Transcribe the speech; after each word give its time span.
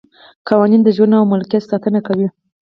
قوانین 0.47 0.81
د 0.83 0.89
ژوند 0.95 1.13
او 1.19 1.25
ملکیت 1.33 1.63
ساتنه 1.71 1.99
کوي. 2.07 2.27